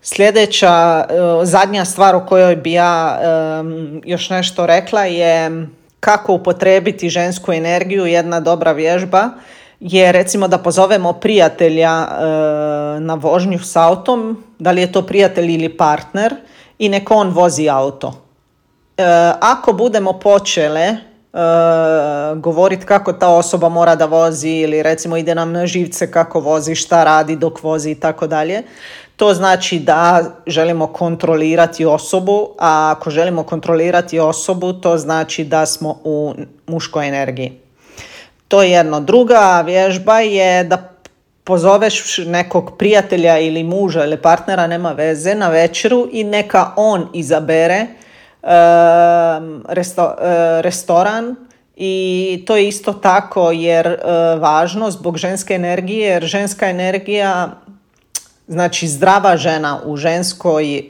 Sljedeća, 0.02 1.06
e, 1.08 1.14
zadnja 1.46 1.84
stvar 1.84 2.14
o 2.14 2.26
kojoj 2.26 2.56
bi 2.56 2.72
ja 2.72 3.20
još 4.04 4.30
nešto 4.30 4.66
rekla 4.66 5.04
je 5.04 5.66
kako 6.00 6.32
upotrebiti 6.32 7.10
žensku 7.10 7.52
energiju, 7.52 8.06
jedna 8.06 8.40
dobra 8.40 8.72
vježba 8.72 9.28
je 9.80 10.12
recimo 10.12 10.48
da 10.48 10.58
pozovemo 10.58 11.12
prijatelja 11.12 11.92
e, 11.92 12.16
na 13.00 13.14
vožnju 13.14 13.58
s 13.58 13.76
autom, 13.76 14.44
da 14.58 14.70
li 14.70 14.80
je 14.80 14.92
to 14.92 15.02
prijatelj 15.02 15.54
ili 15.54 15.76
partner 15.76 16.34
i 16.78 16.88
neko 16.88 17.14
on 17.14 17.28
vozi 17.28 17.68
auto. 17.68 18.14
E, 18.96 19.02
ako 19.40 19.72
budemo 19.72 20.12
počele 20.12 20.96
uh, 21.36 22.38
govoriti 22.38 22.86
kako 22.86 23.12
ta 23.12 23.28
osoba 23.28 23.68
mora 23.68 23.94
da 23.94 24.06
vozi 24.06 24.50
ili 24.50 24.82
recimo 24.82 25.16
ide 25.16 25.34
nam 25.34 25.52
na 25.52 25.66
živce 25.66 26.10
kako 26.10 26.40
vozi, 26.40 26.74
šta 26.74 27.04
radi 27.04 27.36
dok 27.36 27.62
vozi 27.62 27.90
i 27.90 28.00
tako 28.00 28.26
dalje. 28.26 28.62
To 29.16 29.34
znači 29.34 29.78
da 29.78 30.24
želimo 30.46 30.86
kontrolirati 30.86 31.84
osobu, 31.84 32.48
a 32.58 32.94
ako 32.96 33.10
želimo 33.10 33.42
kontrolirati 33.42 34.18
osobu, 34.18 34.72
to 34.72 34.98
znači 34.98 35.44
da 35.44 35.66
smo 35.66 36.00
u 36.04 36.34
muškoj 36.66 37.08
energiji. 37.08 37.60
To 38.48 38.62
je 38.62 38.70
jedno. 38.70 39.00
Druga 39.00 39.62
vježba 39.66 40.20
je 40.20 40.64
da 40.64 40.92
pozoveš 41.44 42.18
nekog 42.18 42.78
prijatelja 42.78 43.38
ili 43.38 43.64
muža 43.64 44.04
ili 44.04 44.16
partnera, 44.16 44.66
nema 44.66 44.92
veze, 44.92 45.34
na 45.34 45.48
večeru 45.48 46.08
i 46.12 46.24
neka 46.24 46.72
on 46.76 47.08
izabere 47.12 47.86
resto, 49.68 50.14
e, 50.20 50.62
restoran 50.62 51.36
i 51.76 52.44
to 52.46 52.56
je 52.56 52.68
isto 52.68 52.92
tako 52.92 53.50
jer 53.50 53.86
e, 53.86 53.98
važno 54.38 54.90
zbog 54.90 55.18
ženske 55.18 55.54
energije 55.54 56.08
jer 56.08 56.24
ženska 56.24 56.68
energija 56.68 57.50
znači 58.48 58.88
zdrava 58.88 59.36
žena 59.36 59.80
u 59.84 59.96
ženskoj 59.96 60.76
e, 60.76 60.82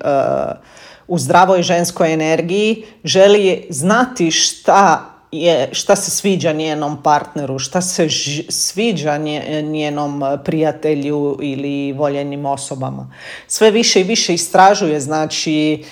u 1.09 1.19
zdravoj 1.19 1.63
ženskoj 1.63 2.13
energiji 2.13 2.85
želi 3.05 3.67
znati 3.71 4.31
šta 4.31 5.13
je, 5.33 5.69
šta 5.73 5.97
se 5.97 6.11
sviđa 6.11 6.53
njenom 6.53 7.03
partneru, 7.03 7.59
šta 7.59 7.81
se 7.81 8.09
sviđa 8.49 9.19
njenom 9.63 10.23
prijatelju 10.45 11.39
ili 11.43 11.93
voljenim 11.93 12.47
osobama. 12.47 13.13
Sve 13.47 13.71
više 13.71 14.01
i 14.01 14.05
više 14.05 14.35
istražuje, 14.35 15.01
znači 15.01 15.85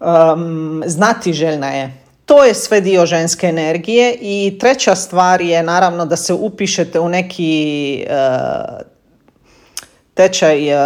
um, 0.00 0.82
znati 0.86 1.32
željna 1.32 1.68
je. 1.68 1.92
To 2.26 2.44
je 2.44 2.54
sve 2.54 2.80
dio 2.80 3.06
ženske 3.06 3.46
energije 3.46 4.18
i 4.20 4.58
treća 4.60 4.94
stvar 4.94 5.40
je 5.40 5.62
naravno 5.62 6.06
da 6.06 6.16
se 6.16 6.34
upišete 6.34 7.00
u 7.00 7.08
neki 7.08 8.04
uh, 8.06 8.80
tečaj, 10.14 10.74
uh, 10.74 10.80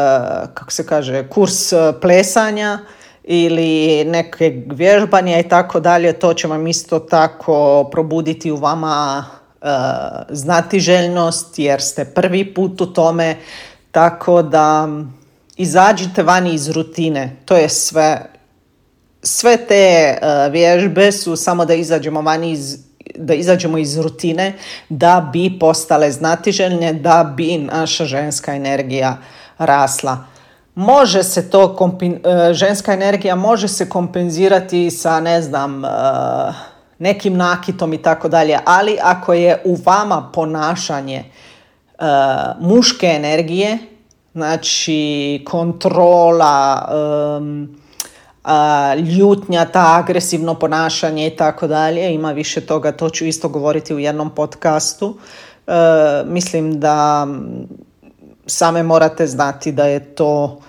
kako 0.55 0.71
se 0.71 0.87
kaže, 0.87 1.29
kurs 1.29 1.73
uh, 1.73 1.95
plesanja 2.01 2.79
ili 3.25 4.05
neke 4.05 4.63
vježbanja 4.67 5.39
i 5.39 5.49
tako 5.49 5.81
dalje, 5.81 6.13
to 6.13 6.35
će 6.35 6.49
vam 6.49 6.67
isto 6.67 6.99
tako 6.99 7.89
probuditi 7.93 8.51
u 8.51 8.57
vama 8.57 9.25
uh, 9.63 9.69
znati 10.29 10.81
željnost 10.81 11.59
jer 11.59 11.83
ste 11.83 12.05
prvi 12.05 12.55
put 12.55 12.81
u 12.81 12.87
tome, 12.87 13.37
tako 13.91 14.43
da 14.43 14.89
izađite 15.57 16.23
vani 16.23 16.55
iz 16.55 16.71
rutine, 16.71 17.37
to 17.45 17.57
je 17.57 17.69
sve 17.69 18.34
sve 19.25 19.57
te 19.57 20.19
uh, 20.23 20.53
vježbe 20.53 21.13
su 21.13 21.37
samo 21.37 21.65
da 21.65 21.75
izađemo 21.75 22.23
van 22.23 22.45
iz 22.45 22.79
da 23.19 23.35
izađemo 23.35 23.79
iz 23.79 23.99
rutine 23.99 24.53
da 24.89 25.31
bi 25.33 25.59
postale 25.61 26.11
znatiželjne, 26.13 26.93
da 26.93 27.33
bi 27.37 27.59
naša 27.59 28.05
ženska 28.05 28.55
energija 28.55 29.19
rasla. 29.59 30.19
Može 30.75 31.23
se 31.23 31.51
to, 31.51 31.77
uh, 31.81 31.91
ženska 32.53 32.93
energija 32.93 33.35
može 33.35 33.69
se 33.69 33.89
kompenzirati 33.89 34.91
sa, 34.91 35.21
ne 35.21 35.43
znam, 35.43 35.85
uh, 35.85 35.91
nekim 36.99 37.37
nakitom 37.37 37.93
i 37.93 38.03
tako 38.03 38.29
dalje, 38.29 38.59
ali 38.65 38.99
ako 39.03 39.33
je 39.33 39.63
u 39.65 39.77
vama 39.85 40.31
ponašanje 40.35 41.25
muške 42.61 43.07
energije, 43.07 43.79
znači 44.35 45.43
kontrola, 45.47 46.89
ljutnja, 49.17 49.65
ta 49.65 49.99
agresivno 49.99 50.55
ponašanje 50.55 51.27
i 51.27 51.37
tako 51.37 51.67
dalje. 51.67 52.15
Ima 52.15 52.33
više 52.33 52.61
toga, 52.61 52.93
to 52.93 53.11
ću 53.11 53.25
isto 53.25 53.49
govoriti 53.49 53.95
u 53.95 53.99
jednom 53.99 54.31
podcastu. 54.31 55.17
E, 55.67 55.73
mislim 56.27 56.81
da 56.81 57.27
same 58.47 58.83
morate 58.83 59.27
znati 59.27 59.73
da 59.73 59.87
je 59.87 60.15
to 60.15 60.61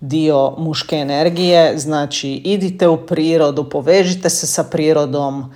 dio 0.00 0.54
muške 0.58 0.96
energije, 0.96 1.78
znači 1.78 2.30
idite 2.30 2.88
u 2.88 3.06
prirodu, 3.06 3.70
povežite 3.70 4.30
se 4.30 4.46
sa 4.46 4.64
prirodom, 4.64 5.54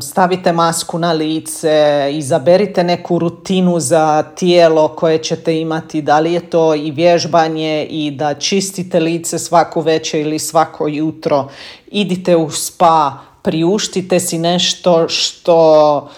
stavite 0.00 0.52
masku 0.52 0.98
na 0.98 1.12
lice, 1.12 2.08
izaberite 2.12 2.84
neku 2.84 3.18
rutinu 3.18 3.80
za 3.80 4.22
tijelo 4.22 4.88
koje 4.88 5.18
ćete 5.18 5.60
imati, 5.60 6.02
da 6.02 6.20
li 6.20 6.32
je 6.32 6.50
to 6.50 6.74
i 6.74 6.90
vježbanje 6.90 7.86
i 7.90 8.10
da 8.10 8.34
čistite 8.34 9.00
lice 9.00 9.38
svako 9.38 9.80
večer 9.80 10.20
ili 10.20 10.38
svako 10.38 10.88
jutro, 10.88 11.48
idite 11.86 12.36
u 12.36 12.50
spa, 12.50 13.18
priuštite 13.42 14.20
si 14.20 14.38
nešto 14.38 15.08
što, 15.08 16.10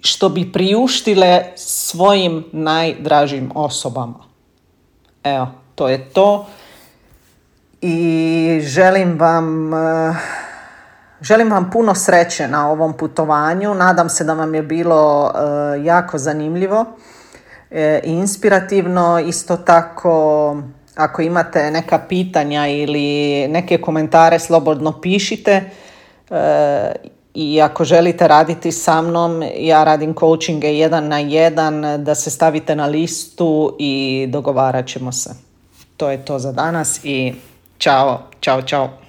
što 0.00 0.28
bi 0.28 0.52
priuštile 0.52 1.44
svojim 1.56 2.44
najdražim 2.52 3.50
osobama. 3.54 4.24
Evo, 5.24 5.48
to 5.74 5.88
je 5.88 6.08
to. 6.10 6.46
I 7.80 8.60
želim 8.62 9.18
vam 9.18 9.70
Želim 11.26 11.50
vam 11.50 11.70
puno 11.70 11.94
sreće 11.94 12.48
na 12.48 12.70
ovom 12.70 12.92
putovanju. 12.92 13.74
Nadam 13.74 14.08
se 14.08 14.24
da 14.24 14.34
vam 14.34 14.54
je 14.54 14.62
bilo 14.62 15.32
e, 15.34 15.84
jako 15.84 16.18
zanimljivo 16.18 16.84
e, 17.70 18.00
i 18.04 18.10
inspirativno. 18.10 19.20
Isto 19.20 19.56
tako, 19.56 20.56
ako 20.94 21.22
imate 21.22 21.70
neka 21.70 21.98
pitanja 22.08 22.66
ili 22.66 23.48
neke 23.48 23.78
komentare, 23.78 24.38
slobodno 24.38 25.00
pišite. 25.00 25.70
E, 26.30 26.92
I 27.34 27.60
ako 27.62 27.84
želite 27.84 28.28
raditi 28.28 28.72
sa 28.72 29.02
mnom, 29.02 29.42
ja 29.58 29.84
radim 29.84 30.14
coachinge 30.14 30.74
jedan 30.74 31.08
na 31.08 31.18
jedan, 31.18 32.04
da 32.04 32.14
se 32.14 32.30
stavite 32.30 32.76
na 32.76 32.86
listu 32.86 33.76
i 33.78 34.26
dogovarat 34.28 34.86
ćemo 34.86 35.12
se. 35.12 35.30
To 35.96 36.10
je 36.10 36.24
to 36.24 36.38
za 36.38 36.52
danas 36.52 37.00
i 37.04 37.34
čao, 37.78 38.22
čao, 38.40 38.62
čao. 38.62 39.05